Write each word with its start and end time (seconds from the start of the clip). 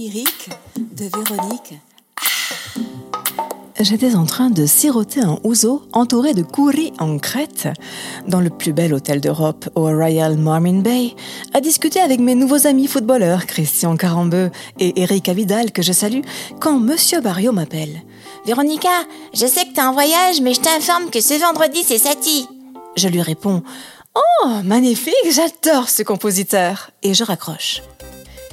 lyrique 0.00 0.48
de 0.76 1.04
Véronique. 1.04 1.74
Ah. 2.16 3.42
J'étais 3.78 4.14
en 4.14 4.24
train 4.24 4.48
de 4.48 4.64
siroter 4.64 5.20
un 5.20 5.38
ouzo 5.44 5.82
entouré 5.92 6.32
de 6.32 6.42
curry 6.42 6.94
en 6.98 7.18
crête 7.18 7.68
dans 8.26 8.40
le 8.40 8.48
plus 8.48 8.72
bel 8.72 8.94
hôtel 8.94 9.20
d'Europe 9.20 9.68
au 9.74 9.82
Royal 9.82 10.38
Marmin 10.38 10.80
Bay, 10.80 11.14
à 11.52 11.60
discuter 11.60 12.00
avec 12.00 12.18
mes 12.18 12.34
nouveaux 12.34 12.66
amis 12.66 12.86
footballeurs 12.86 13.44
Christian 13.44 13.96
Carambeu 13.98 14.50
et 14.78 15.02
Eric 15.02 15.28
Avidal 15.28 15.70
que 15.70 15.82
je 15.82 15.92
salue 15.92 16.22
quand 16.60 16.78
Monsieur 16.78 17.20
Barrio 17.20 17.52
m'appelle. 17.52 18.00
Véronica, 18.46 19.04
je 19.34 19.44
sais 19.44 19.66
que 19.66 19.74
t'es 19.74 19.82
en 19.82 19.92
voyage, 19.92 20.40
mais 20.40 20.54
je 20.54 20.60
t'informe 20.60 21.10
que 21.10 21.20
ce 21.20 21.38
vendredi 21.38 21.82
c'est 21.84 21.98
Satie. 21.98 22.48
Je 22.96 23.08
lui 23.08 23.20
réponds 23.20 23.62
Oh, 24.14 24.48
magnifique, 24.64 25.30
j'adore 25.30 25.90
ce 25.90 26.02
compositeur 26.02 26.90
et 27.02 27.12
je 27.12 27.22
raccroche. 27.22 27.82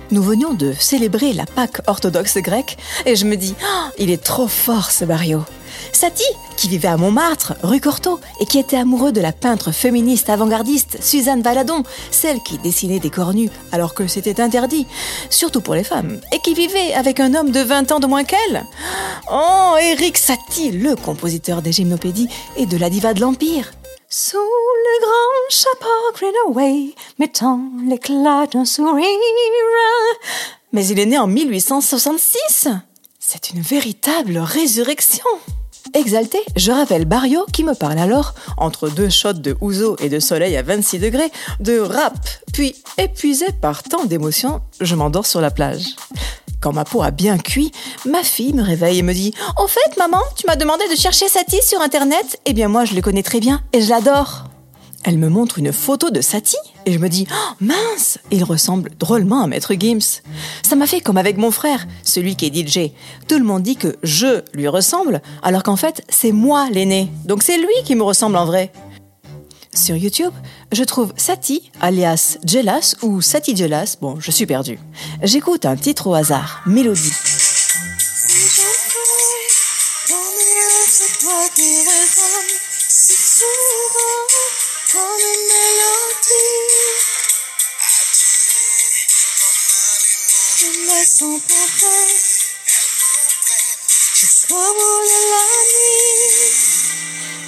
Nous 0.09 0.23
venions 0.23 0.53
de 0.53 0.71
célébrer 0.71 1.34
la 1.34 1.45
Pâque 1.45 1.81
orthodoxe 1.85 2.38
grecque 2.38 2.77
et 3.05 3.17
je 3.17 3.25
me 3.25 3.35
dis, 3.35 3.55
oh, 3.61 3.89
il 3.99 4.09
est 4.09 4.23
trop 4.23 4.48
fort 4.48 4.89
ce 4.89 5.03
Barrio. 5.03 5.43
Satie, 5.91 6.23
qui 6.55 6.70
vivait 6.70 6.88
à 6.88 6.95
Montmartre, 6.95 7.55
rue 7.61 7.81
Cortot, 7.81 8.20
et 8.39 8.45
qui 8.45 8.57
était 8.57 8.77
amoureux 8.77 9.12
de 9.12 9.20
la 9.20 9.34
peintre 9.34 9.71
féministe 9.71 10.29
avant-gardiste 10.29 11.03
Suzanne 11.03 11.41
Valadon, 11.41 11.84
celle 12.09 12.41
qui 12.41 12.57
dessinait 12.57 12.99
des 12.99 13.09
corps 13.09 13.34
nus 13.34 13.49
alors 13.71 13.93
que 13.93 14.07
c'était 14.07 14.39
interdit, 14.39 14.88
surtout 15.29 15.62
pour 15.62 15.75
les 15.75 15.84
femmes, 15.84 16.20
et 16.31 16.39
qui 16.39 16.53
vivait 16.53 16.93
avec 16.93 17.20
un 17.20 17.35
homme 17.35 17.51
de 17.51 17.59
20 17.59 17.91
ans 17.91 17.99
de 17.99 18.07
moins 18.07 18.23
qu'elle. 18.23 18.63
Oh, 19.31 19.76
Eric 19.81 20.17
Satie, 20.17 20.71
le 20.71 20.95
compositeur 20.95 21.62
des 21.62 21.73
gymnopédies 21.73 22.29
et 22.55 22.65
de 22.65 22.77
la 22.77 22.89
diva 22.89 23.13
de 23.13 23.21
l'Empire. 23.21 23.71
Chapeau 25.49 26.25
mettant 27.19 27.59
l'éclat 27.85 28.47
d'un 28.47 28.65
sourire. 28.65 29.05
Mais 30.73 30.85
il 30.87 30.99
est 30.99 31.05
né 31.05 31.17
en 31.17 31.27
1866. 31.27 32.67
C'est 33.20 33.51
une 33.51 33.62
véritable 33.62 34.37
résurrection. 34.37 35.26
Exalté, 35.93 36.39
je 36.55 36.71
rappelle 36.71 37.05
Barrio 37.05 37.45
qui 37.54 37.63
me 37.63 37.73
parle 37.73 37.98
alors, 37.98 38.34
entre 38.57 38.89
deux 38.89 39.09
shots 39.09 39.34
de 39.34 39.55
ouzo 39.62 39.95
et 39.99 40.09
de 40.09 40.20
soleil 40.20 40.57
à 40.57 40.62
26 40.62 40.99
degrés, 40.99 41.31
de 41.59 41.79
rap. 41.79 42.13
Puis, 42.51 42.76
épuisé 42.98 43.45
par 43.61 43.84
tant 43.84 44.05
d'émotions, 44.05 44.61
je 44.82 44.95
m'endors 44.95 45.26
sur 45.26 45.39
la 45.39 45.49
plage. 45.49 45.95
Quand 46.59 46.73
ma 46.73 46.84
peau 46.84 47.04
a 47.04 47.11
bien 47.11 47.37
cuit, 47.37 47.71
ma 48.05 48.23
fille 48.23 48.54
me 48.54 48.63
réveille 48.63 48.99
et 48.99 49.04
me 49.04 49.13
dit 49.13 49.34
Au 49.61 49.67
fait, 49.67 49.98
maman, 49.98 50.21
tu 50.35 50.45
m'as 50.48 50.55
demandé 50.55 50.84
de 50.89 50.95
chercher 50.95 51.29
Satie 51.29 51.61
sur 51.61 51.82
Internet 51.82 52.39
Eh 52.45 52.54
bien, 52.54 52.67
moi, 52.67 52.84
je 52.84 52.95
le 52.95 53.01
connais 53.01 53.23
très 53.23 53.39
bien 53.39 53.61
et 53.73 53.82
je 53.82 53.89
l'adore. 53.89 54.46
Elle 55.08 55.20
me 55.20 55.30
montre 55.30 55.58
une 55.58 55.72
photo 55.72 56.10
de 56.10 56.20
Satie 56.20 56.58
et 56.86 56.91
je 56.91 57.00
me 57.00 57.08
dis 57.08 57.27
oh, 57.32 57.54
mince, 57.62 58.20
il 58.30 58.44
ressemble 58.44 58.91
drôlement 59.00 59.41
à 59.41 59.48
Maître 59.48 59.74
Gims. 59.74 60.22
Ça 60.63 60.76
m'a 60.76 60.86
fait 60.86 61.00
comme 61.00 61.16
avec 61.16 61.38
mon 61.38 61.50
frère, 61.50 61.88
celui 62.04 62.36
qui 62.36 62.46
est 62.46 62.54
DJ. 62.54 62.91
Tout 63.30 63.38
le 63.40 63.46
monde 63.46 63.63
dit 63.63 63.78
que 63.78 63.96
je 64.03 64.41
lui 64.53 64.68
ressemble, 64.68 65.22
alors 65.44 65.63
qu'en 65.63 65.78
fait, 65.78 66.03
c'est 66.09 66.34
moi 66.34 66.68
l'aîné. 66.69 67.09
Donc 67.24 67.41
c'est 67.41 67.58
lui 67.58 67.74
qui 67.85 67.96
me 67.96 68.03
ressemble 68.03 68.35
en 68.35 68.44
vrai. 68.44 68.74
Sur 69.74 69.96
YouTube, 69.96 70.34
je 70.74 70.84
trouve 70.84 71.13
Sati, 71.16 71.72
alias 71.80 72.38
Jelas 72.44 72.97
ou 73.02 73.22
Sati 73.22 73.56
Jelas. 73.56 73.96
Bon, 74.02 74.19
je 74.19 74.31
suis 74.31 74.46
perdu. 74.46 74.78
J'écoute 75.24 75.66
un 75.66 75.78
titre 75.78 76.08
au 76.08 76.16
hasard, 76.16 76.63
Mélodie. 76.66 77.13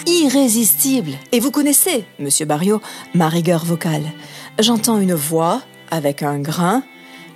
Irrésistible. 0.06 1.12
Et 1.32 1.40
vous 1.40 1.52
connaissez, 1.52 2.06
monsieur 2.20 2.46
Barrio, 2.46 2.82
ma 3.14 3.30
rigueur 3.30 3.66
vocale. 3.66 4.12
J'entends 4.60 5.00
une 5.00 5.14
voix 5.14 5.62
avec 5.92 6.24
un 6.24 6.40
grain, 6.40 6.84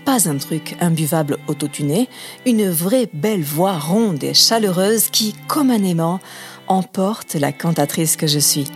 pas 0.06 0.30
un 0.30 0.38
truc 0.38 0.76
imbuvable 0.80 1.38
autotuné, 1.48 2.10
une 2.46 2.70
vraie 2.70 3.10
belle 3.14 3.44
voix 3.44 3.78
ronde 3.78 4.24
et 4.24 4.34
chaleureuse 4.34 5.10
qui, 5.10 5.36
comme 5.48 5.72
un 5.72 5.84
aimant, 5.84 6.20
emporte 6.68 7.36
la 7.36 7.52
cantatrice 7.52 8.16
que 8.16 8.28
je 8.28 8.40
suis. 8.40 8.68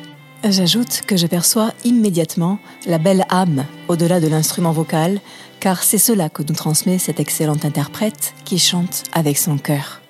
J'ajoute 0.44 1.02
que 1.08 1.18
je 1.18 1.28
perçois 1.28 1.74
immédiatement 1.84 2.60
la 2.86 3.00
belle 3.00 3.26
âme 3.30 3.66
au-delà 3.88 4.20
de 4.20 4.28
l'instrument 4.28 4.72
vocal, 4.72 5.20
car 5.60 5.84
c'est 5.84 5.98
cela 5.98 6.30
que 6.30 6.44
nous 6.44 6.54
transmet 6.54 7.00
cette 7.00 7.20
excellente 7.20 7.66
interprète 7.66 8.34
qui 8.46 8.60
chante 8.60 9.04
avec 9.14 9.38
son 9.38 9.58
cœur. 9.58 10.02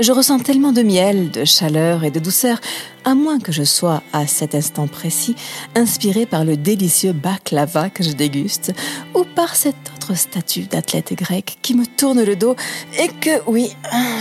Je 0.00 0.12
ressens 0.12 0.38
tellement 0.40 0.72
de 0.72 0.82
miel, 0.82 1.30
de 1.30 1.44
chaleur 1.44 2.04
et 2.04 2.10
de 2.10 2.18
douceur, 2.18 2.58
à 3.04 3.14
moins 3.14 3.38
que 3.38 3.52
je 3.52 3.64
sois, 3.64 4.02
à 4.14 4.26
cet 4.26 4.54
instant 4.54 4.88
précis, 4.88 5.36
inspiré 5.74 6.24
par 6.24 6.44
le 6.44 6.56
délicieux 6.56 7.12
baklava 7.12 7.90
que 7.90 8.02
je 8.02 8.12
déguste, 8.12 8.72
ou 9.14 9.24
par 9.24 9.56
cette 9.56 9.76
autre 9.94 10.14
statue 10.14 10.62
d'athlète 10.62 11.12
grec 11.12 11.58
qui 11.60 11.74
me 11.74 11.84
tourne 11.84 12.22
le 12.22 12.34
dos 12.34 12.56
et 12.98 13.08
que, 13.08 13.42
oui, 13.46 13.70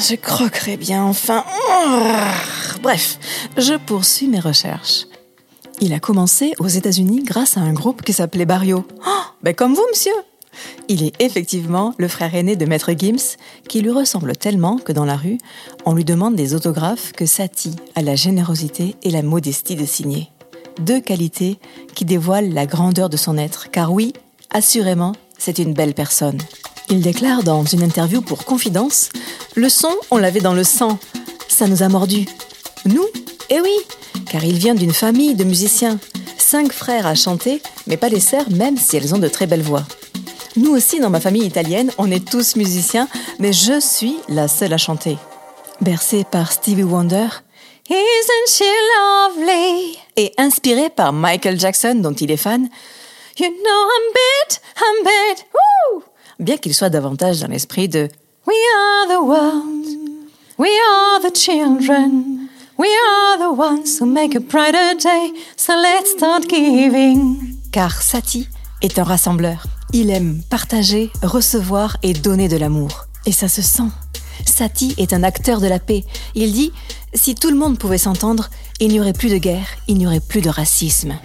je 0.09 0.15
croquerai 0.15 0.75
bien 0.75 1.03
enfin. 1.03 1.45
Bref, 2.83 3.17
je 3.57 3.75
poursuis 3.75 4.27
mes 4.27 4.41
recherches. 4.41 5.05
Il 5.81 5.93
a 5.93 5.99
commencé 5.99 6.53
aux 6.59 6.67
États-Unis 6.67 7.23
grâce 7.23 7.57
à 7.57 7.61
un 7.61 7.73
groupe 7.73 8.01
qui 8.01 8.13
s'appelait 8.13 8.45
Barrio. 8.45 8.85
Oh, 9.07 9.21
ben 9.43 9.53
comme 9.53 9.73
vous, 9.73 9.85
monsieur 9.89 10.13
il 10.87 11.03
est 11.03 11.13
effectivement 11.21 11.93
le 11.97 12.07
frère 12.07 12.33
aîné 12.35 12.55
de 12.55 12.65
Maître 12.65 12.91
Gims, 12.97 13.37
qui 13.67 13.81
lui 13.81 13.91
ressemble 13.91 14.35
tellement 14.35 14.77
que 14.77 14.91
dans 14.91 15.05
la 15.05 15.15
rue, 15.15 15.37
on 15.85 15.93
lui 15.93 16.03
demande 16.03 16.35
des 16.35 16.53
autographes 16.53 17.11
que 17.11 17.25
Satie 17.25 17.75
a 17.95 18.01
la 18.01 18.15
générosité 18.15 18.95
et 19.03 19.11
la 19.11 19.21
modestie 19.21 19.75
de 19.75 19.85
signer. 19.85 20.29
Deux 20.81 20.99
qualités 20.99 21.59
qui 21.93 22.05
dévoilent 22.05 22.53
la 22.53 22.65
grandeur 22.65 23.09
de 23.09 23.17
son 23.17 23.37
être, 23.37 23.69
car 23.69 23.93
oui, 23.93 24.13
assurément, 24.49 25.13
c'est 25.37 25.59
une 25.59 25.73
belle 25.73 25.93
personne. 25.93 26.39
Il 26.89 27.01
déclare 27.01 27.43
dans 27.43 27.63
une 27.63 27.83
interview 27.83 28.21
pour 28.21 28.45
Confidence 28.45 29.09
Le 29.55 29.69
son, 29.69 29.95
on 30.09 30.17
l'avait 30.17 30.41
dans 30.41 30.55
le 30.55 30.63
sang. 30.63 30.97
Ça 31.47 31.67
nous 31.67 31.83
a 31.83 31.89
mordu. 31.89 32.25
Nous 32.85 33.05
Eh 33.51 33.61
oui, 33.61 33.75
car 34.31 34.43
il 34.43 34.57
vient 34.57 34.75
d'une 34.75 34.93
famille 34.93 35.35
de 35.35 35.43
musiciens. 35.43 35.99
Cinq 36.37 36.71
frères 36.71 37.05
à 37.05 37.15
chanter, 37.15 37.61
mais 37.87 37.97
pas 37.97 38.09
les 38.09 38.19
sœurs, 38.19 38.49
même 38.49 38.77
si 38.77 38.97
elles 38.97 39.13
ont 39.13 39.19
de 39.19 39.27
très 39.27 39.47
belles 39.47 39.61
voix. 39.61 39.85
Nous 40.55 40.71
aussi, 40.71 40.99
dans 40.99 41.09
ma 41.09 41.19
famille 41.19 41.45
italienne, 41.45 41.91
on 41.97 42.09
est 42.11 42.27
tous 42.27 42.55
musiciens, 42.55 43.07
mais 43.39 43.53
je 43.53 43.79
suis 43.79 44.17
la 44.27 44.47
seule 44.47 44.73
à 44.73 44.77
chanter. 44.77 45.17
Bercé 45.81 46.25
par 46.29 46.51
Stevie 46.51 46.83
Wonder, 46.83 47.27
Isn't 47.89 48.49
she 48.49 48.63
lovely? 48.97 49.97
Et 50.15 50.33
inspiré 50.37 50.89
par 50.89 51.13
Michael 51.13 51.59
Jackson, 51.59 51.95
dont 51.95 52.13
il 52.13 52.31
est 52.31 52.37
fan, 52.37 52.69
You 53.39 53.47
know 53.47 53.53
I'm 53.55 54.29
I'm! 54.77 56.03
Bien 56.39 56.57
qu'il 56.57 56.73
soit 56.73 56.89
davantage 56.89 57.39
dans 57.41 57.47
l'esprit 57.47 57.89
de 57.89 58.07
We 58.45 58.55
are 58.75 59.07
the 59.07 59.21
world, 59.21 59.85
we 60.57 60.69
are 60.69 61.21
the 61.21 61.35
children, 61.35 62.38
we 62.79 62.87
are 62.87 63.37
the 63.37 63.59
ones 63.59 63.99
who 63.99 64.05
make 64.05 64.35
a 64.35 64.39
brighter 64.39 64.95
day, 64.95 65.33
so 65.57 65.73
let's 65.73 66.11
start 66.11 66.47
giving. 66.47 67.57
Car 67.71 68.01
Satie 68.01 68.47
est 68.81 68.97
un 68.97 69.03
rassembleur. 69.03 69.67
Il 69.91 70.09
aime 70.09 70.41
partager, 70.49 71.11
recevoir 71.21 71.97
et 72.03 72.13
donner 72.13 72.47
de 72.47 72.55
l'amour. 72.55 73.07
Et 73.25 73.33
ça 73.33 73.49
se 73.49 73.61
sent. 73.61 73.91
Satie 74.45 74.95
est 74.97 75.11
un 75.11 75.23
acteur 75.23 75.59
de 75.59 75.67
la 75.67 75.79
paix. 75.79 76.05
Il 76.35 76.53
dit 76.53 76.71
Si 77.13 77.35
tout 77.35 77.49
le 77.49 77.57
monde 77.57 77.77
pouvait 77.77 77.97
s'entendre, 77.97 78.49
il 78.79 78.89
n'y 78.89 79.01
aurait 79.01 79.13
plus 79.13 79.29
de 79.29 79.37
guerre, 79.37 79.67
il 79.89 79.97
n'y 79.97 80.07
aurait 80.07 80.21
plus 80.21 80.41
de 80.41 80.49
racisme. 80.49 81.15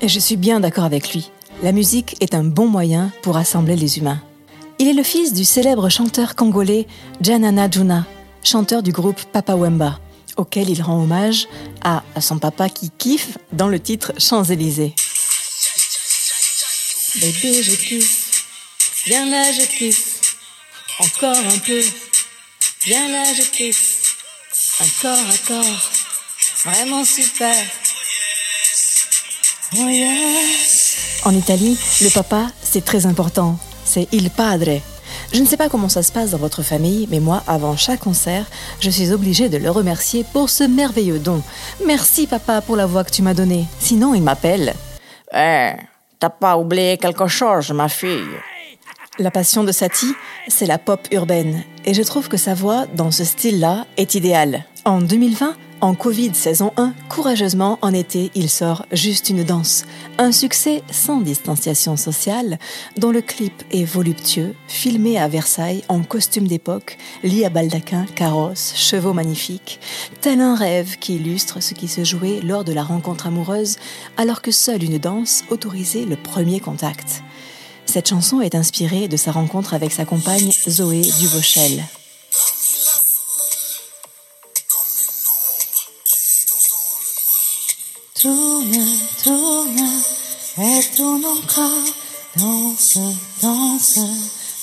Et 0.00 0.08
je 0.08 0.18
suis 0.18 0.36
bien 0.36 0.60
d'accord 0.60 0.84
avec 0.84 1.12
lui. 1.12 1.30
La 1.62 1.72
musique 1.72 2.16
est 2.22 2.34
un 2.34 2.42
bon 2.42 2.66
moyen 2.66 3.12
pour 3.20 3.34
rassembler 3.34 3.76
les 3.76 3.98
humains. 3.98 4.22
Il 4.78 4.88
est 4.88 4.94
le 4.94 5.02
fils 5.02 5.34
du 5.34 5.44
célèbre 5.44 5.90
chanteur 5.90 6.34
congolais 6.34 6.86
Janana 7.20 7.70
Juna, 7.70 8.06
chanteur 8.42 8.82
du 8.82 8.92
groupe 8.92 9.20
Papa 9.30 9.54
Wemba, 9.54 9.98
auquel 10.36 10.70
il 10.70 10.82
rend 10.82 11.02
hommage 11.02 11.46
à 11.82 12.02
son 12.20 12.38
papa 12.38 12.68
qui 12.68 12.90
kiffe 12.90 13.38
dans 13.52 13.68
le 13.68 13.80
titre 13.80 14.12
Champs-Élysées. 14.18 14.94
Bébé, 17.16 17.62
je 17.62 17.74
kiffe. 17.74 18.44
Viens 19.06 19.26
là, 19.26 19.52
je 19.52 19.66
kiffe. 19.66 20.36
Encore 20.98 21.36
un 21.36 21.58
peu. 21.58 21.82
Viens 22.86 23.08
là, 23.08 23.24
je 23.34 23.42
kiffe. 23.42 24.16
Encore, 24.80 25.18
encore. 25.18 25.90
Vraiment 26.64 27.04
super. 27.04 27.56
Oh 29.76 29.88
yes. 29.88 30.96
En 31.24 31.34
Italie, 31.34 31.78
le 32.00 32.10
papa, 32.10 32.50
c'est 32.62 32.84
très 32.84 33.06
important. 33.06 33.58
C'est 33.84 34.08
il 34.12 34.30
padre. 34.30 34.80
Je 35.32 35.40
ne 35.40 35.46
sais 35.46 35.56
pas 35.56 35.70
comment 35.70 35.88
ça 35.88 36.02
se 36.02 36.12
passe 36.12 36.32
dans 36.32 36.38
votre 36.38 36.62
famille, 36.62 37.08
mais 37.10 37.18
moi, 37.20 37.42
avant 37.46 37.74
chaque 37.76 38.00
concert, 38.00 38.44
je 38.80 38.90
suis 38.90 39.12
obligée 39.12 39.48
de 39.48 39.56
le 39.56 39.70
remercier 39.70 40.24
pour 40.32 40.50
ce 40.50 40.64
merveilleux 40.64 41.18
don. 41.18 41.42
Merci 41.86 42.26
papa 42.26 42.60
pour 42.60 42.76
la 42.76 42.84
voix 42.84 43.02
que 43.02 43.10
tu 43.10 43.22
m'as 43.22 43.32
donnée. 43.32 43.64
Sinon, 43.78 44.14
il 44.14 44.22
m'appelle. 44.22 44.74
Eh, 45.34 45.72
T'as 46.22 46.30
pas 46.30 46.56
oublié 46.56 46.98
quelque 46.98 47.26
chose, 47.26 47.72
ma 47.72 47.88
fille? 47.88 48.28
La 49.18 49.30
passion 49.30 49.64
de 49.64 49.72
Satie, 49.72 50.14
c'est 50.46 50.66
la 50.66 50.78
pop 50.78 51.00
urbaine, 51.10 51.64
et 51.84 51.94
je 51.94 52.02
trouve 52.02 52.28
que 52.28 52.36
sa 52.36 52.54
voix, 52.54 52.86
dans 52.94 53.10
ce 53.10 53.24
style-là, 53.24 53.86
est 53.96 54.14
idéale. 54.14 54.64
En 54.84 55.00
2020, 55.00 55.56
en 55.82 55.94
Covid 55.94 56.32
saison 56.34 56.72
1, 56.76 56.94
courageusement 57.08 57.78
en 57.82 57.92
été, 57.92 58.30
il 58.36 58.48
sort 58.48 58.86
Juste 58.92 59.30
une 59.30 59.42
danse. 59.42 59.84
Un 60.16 60.30
succès 60.30 60.82
sans 60.92 61.20
distanciation 61.20 61.96
sociale, 61.96 62.58
dont 62.96 63.10
le 63.10 63.20
clip 63.20 63.64
est 63.72 63.84
voluptueux, 63.84 64.54
filmé 64.68 65.18
à 65.18 65.26
Versailles 65.26 65.82
en 65.88 66.02
costume 66.02 66.46
d'époque, 66.46 66.98
lit 67.24 67.44
à 67.44 67.50
baldaquin, 67.50 68.06
carrosse, 68.14 68.74
chevaux 68.76 69.12
magnifiques, 69.12 69.80
tel 70.20 70.40
un 70.40 70.54
rêve 70.54 70.98
qui 71.00 71.16
illustre 71.16 71.60
ce 71.60 71.74
qui 71.74 71.88
se 71.88 72.04
jouait 72.04 72.40
lors 72.40 72.62
de 72.62 72.72
la 72.72 72.84
rencontre 72.84 73.26
amoureuse, 73.26 73.76
alors 74.16 74.40
que 74.40 74.52
seule 74.52 74.84
une 74.84 74.98
danse 74.98 75.42
autorisait 75.50 76.04
le 76.04 76.16
premier 76.16 76.60
contact. 76.60 77.24
Cette 77.86 78.08
chanson 78.08 78.40
est 78.40 78.54
inspirée 78.54 79.08
de 79.08 79.16
sa 79.16 79.32
rencontre 79.32 79.74
avec 79.74 79.90
sa 79.90 80.04
compagne 80.04 80.52
Zoé 80.68 81.02
Duvauchel. 81.18 81.82
Tourne, 88.22 88.70
tourne, 89.24 90.00
et 90.56 90.96
tourne 90.96 91.24
encore. 91.24 91.92
Danse, 92.36 92.98
danse, 93.42 93.98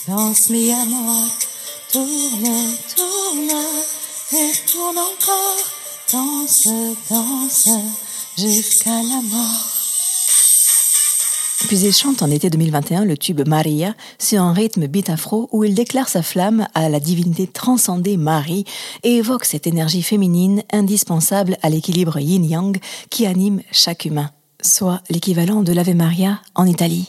danse 0.08 0.50
mi 0.50 0.72
amor. 0.72 1.26
Tourne, 1.92 2.78
tourne, 2.96 3.60
et 4.32 4.54
tourne 4.66 4.98
encore. 4.98 5.66
Danse, 6.10 6.70
danse, 7.10 7.70
jusqu'à 8.38 9.04
la 9.04 9.22
mort. 9.24 9.79
Puis 11.68 11.80
il 11.80 11.94
chante 11.94 12.22
en 12.22 12.32
été 12.32 12.50
2021 12.50 13.06
le 13.06 13.18
tube 13.18 13.48
Maria 13.48 13.94
sur 14.18 14.42
un 14.42 14.54
rythme 14.54 14.88
beat 14.88 15.10
afro 15.10 15.50
où 15.52 15.64
il 15.64 15.76
déclare 15.76 16.08
sa 16.08 16.24
flamme 16.24 16.68
à 16.74 16.90
la 16.90 17.00
divinité 17.00 17.48
transcendée 17.48 18.18
Marie 18.18 18.66
et 19.04 19.18
évoque 19.18 19.46
cette 19.46 19.68
énergie 19.68 20.02
féminine 20.02 20.64
indispensable 20.72 21.58
à 21.62 21.70
l'équilibre 21.70 22.20
yin-yang 22.20 22.80
qui 23.10 23.26
anime 23.26 23.62
chaque 23.72 24.06
humain, 24.06 24.32
soit 24.62 25.02
l'équivalent 25.10 25.62
de 25.62 25.74
l'Ave 25.74 25.94
Maria 25.94 26.42
en 26.56 26.66
Italie. 26.66 27.08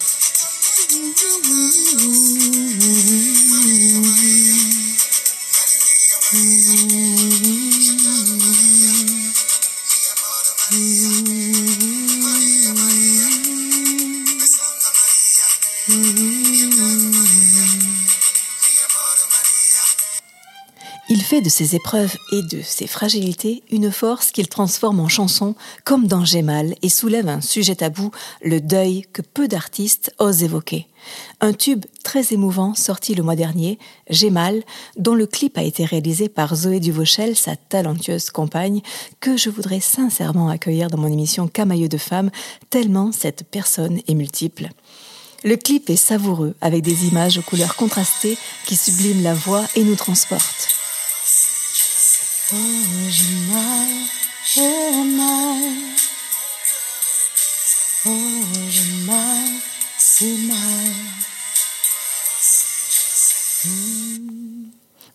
Fait 21.31 21.41
de 21.41 21.49
ses 21.49 21.77
épreuves 21.77 22.17
et 22.33 22.43
de 22.43 22.61
ses 22.61 22.89
fragilités 22.89 23.63
une 23.71 23.93
force 23.93 24.33
qu'il 24.33 24.49
transforme 24.49 24.99
en 24.99 25.07
chanson 25.07 25.55
comme 25.85 26.09
dans 26.09 26.25
J'ai 26.25 26.43
mal 26.43 26.75
et 26.83 26.89
soulève 26.89 27.29
un 27.29 27.41
sujet 27.41 27.77
tabou, 27.77 28.11
le 28.43 28.61
deuil 28.61 29.05
que 29.13 29.23
peu 29.23 29.47
d'artistes 29.47 30.13
osent 30.19 30.43
évoquer. 30.43 30.89
Un 31.41 31.53
tube 31.53 31.85
très 32.03 32.33
émouvant 32.33 32.75
sorti 32.75 33.15
le 33.15 33.23
mois 33.23 33.37
dernier, 33.37 33.79
J'ai 34.09 34.31
mal, 34.31 34.65
dont 34.97 35.15
le 35.15 35.25
clip 35.25 35.57
a 35.57 35.63
été 35.63 35.85
réalisé 35.85 36.29
par 36.29 36.57
Zoé 36.57 36.81
Duvauchel, 36.81 37.37
sa 37.37 37.55
talentueuse 37.55 38.31
compagne, 38.31 38.83
que 39.21 39.37
je 39.37 39.51
voudrais 39.51 39.79
sincèrement 39.79 40.49
accueillir 40.49 40.91
dans 40.91 40.99
mon 40.99 41.13
émission 41.13 41.47
Camailleux 41.47 41.89
de 41.89 41.97
femmes, 41.97 42.33
tellement 42.71 43.13
cette 43.13 43.45
personne 43.45 44.01
est 44.09 44.15
multiple. 44.15 44.71
Le 45.45 45.55
clip 45.55 45.91
est 45.91 45.95
savoureux, 45.95 46.57
avec 46.61 46.83
des 46.83 47.07
images 47.07 47.39
aux 47.39 47.43
couleurs 47.43 47.77
contrastées 47.77 48.37
qui 48.67 48.75
subliment 48.75 49.23
la 49.23 49.35
voix 49.35 49.65
et 49.77 49.85
nous 49.85 49.95
transportent. 49.95 50.80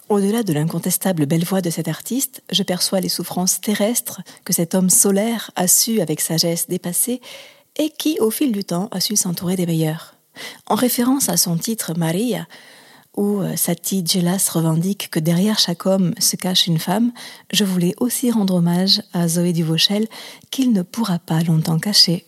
Au-delà 0.07 0.43
de 0.43 0.53
l'incontestable 0.53 1.25
belle 1.25 1.43
voix 1.43 1.59
de 1.59 1.69
cet 1.69 1.89
artiste, 1.89 2.41
je 2.53 2.63
perçois 2.63 3.01
les 3.01 3.09
souffrances 3.09 3.59
terrestres 3.59 4.21
que 4.45 4.53
cet 4.53 4.73
homme 4.73 4.89
solaire 4.89 5.51
a 5.57 5.67
su 5.67 5.99
avec 5.99 6.21
sagesse 6.21 6.69
dépasser 6.69 7.19
et 7.75 7.89
qui, 7.89 8.17
au 8.21 8.31
fil 8.31 8.53
du 8.53 8.63
temps, 8.63 8.87
a 8.91 9.01
su 9.01 9.17
s'entourer 9.17 9.57
des 9.57 9.65
meilleurs. 9.65 10.15
En 10.67 10.75
référence 10.75 11.27
à 11.27 11.35
son 11.35 11.57
titre 11.57 11.95
Maria, 11.97 12.47
où 13.17 13.41
euh, 13.41 13.55
Satie 13.55 14.05
Gelas 14.05 14.49
revendique 14.53 15.09
que 15.09 15.19
derrière 15.19 15.59
chaque 15.59 15.85
homme 15.85 16.13
se 16.19 16.35
cache 16.35 16.67
une 16.67 16.79
femme, 16.79 17.11
je 17.51 17.63
voulais 17.63 17.93
aussi 17.99 18.31
rendre 18.31 18.55
hommage 18.55 19.01
à 19.13 19.27
Zoé 19.27 19.53
Duvauchel 19.53 20.07
qu'il 20.51 20.73
ne 20.73 20.81
pourra 20.81 21.19
pas 21.19 21.41
longtemps 21.41 21.79
cacher. 21.79 22.25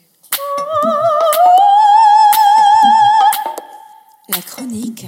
La 4.30 4.42
chronique, 4.42 5.06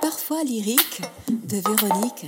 parfois 0.00 0.42
lyrique, 0.44 1.02
de 1.28 1.56
Véronique 1.56 2.26